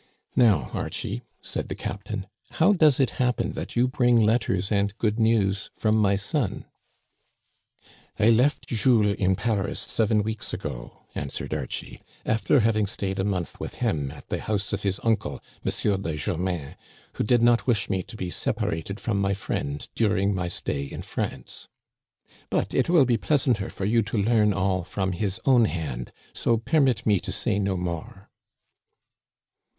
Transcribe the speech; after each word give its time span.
Now, 0.35 0.71
Archie," 0.73 1.21
said 1.43 1.69
the 1.69 1.75
captain," 1.75 2.25
how 2.59 2.73
does 2.73 2.99
it 2.99 3.11
hap 3.21 3.37
pen 3.37 3.51
that 3.51 3.75
you 3.75 3.87
bring 3.87 4.19
letters 4.19 4.71
and 4.71 4.97
good 4.97 5.19
news 5.19 5.69
from 5.77 5.95
my 5.97 6.15
son?"" 6.15 6.65
I 8.19 8.31
left 8.31 8.65
Jules 8.65 9.11
in 9.11 9.35
Paris 9.35 9.79
seven 9.79 10.23
weeks 10.23 10.55
ago," 10.55 11.03
answered 11.13 11.53
Archie," 11.53 12.01
after 12.35 12.61
having 12.61 12.87
stayed 12.87 13.19
a 13.19 13.23
month 13.23 13.59
with 13.59 13.75
him 13.75 14.09
at 14.09 14.27
the 14.29 14.41
house 14.41 14.73
of 14.73 14.81
his 14.81 14.99
uncle 15.03 15.39
M. 15.63 16.01
de 16.01 16.17
Germain, 16.17 16.75
who 17.17 17.23
did 17.23 17.43
not 17.43 17.67
wish 17.67 17.87
me 17.87 18.01
to 18.01 18.17
be 18.17 18.31
separated 18.31 18.99
from 18.99 19.21
my 19.21 19.35
friend 19.35 19.87
during 19.93 20.33
my 20.33 20.47
stay 20.47 20.81
in 20.83 21.03
France; 21.03 21.67
but 22.49 22.73
it 22.73 22.89
will 22.89 23.05
be 23.05 23.17
pleasanter 23.17 23.69
for 23.69 23.85
you 23.85 24.01
to 24.01 24.17
learn 24.17 24.51
all 24.51 24.83
from 24.83 25.11
his 25.11 25.39
own 25.45 25.65
hand, 25.65 26.11
so 26.33 26.57
permit 26.57 27.05
me 27.05 27.19
to 27.19 27.31
say 27.31 27.59
no 27.59 27.77
more." 27.77 28.31